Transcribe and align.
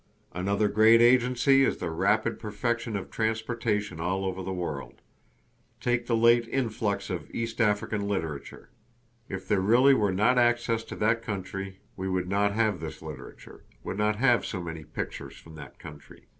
Another 0.33 0.67
great 0.67 0.99
agency 0.99 1.63
is 1.63 1.77
the 1.77 1.91
rapid 1.91 2.39
perfection 2.39 2.95
of 2.95 3.11
transportation 3.11 3.99
all 3.99 4.25
over 4.25 4.41
the 4.41 4.51
world. 4.51 4.99
Take 5.79 6.07
the 6.07 6.15
late 6.15 6.47
influx 6.47 7.11
of 7.11 7.29
East 7.29 7.61
African 7.61 8.07
literature. 8.07 8.71
If 9.29 9.47
there 9.47 9.61
really 9.61 9.93
were 9.93 10.11
not 10.11 10.39
access 10.39 10.83
to 10.85 10.95
that 10.95 11.21
country 11.21 11.81
we 11.95 12.09
would 12.09 12.27
not 12.27 12.53
have 12.53 12.79
this 12.79 13.03
literature, 13.03 13.63
would 13.83 13.99
not 13.99 14.15
have 14.15 14.43
so 14.43 14.59
many 14.59 14.83
pictures 14.83 15.37
from 15.37 15.53
that 15.57 15.77
country. 15.77 16.23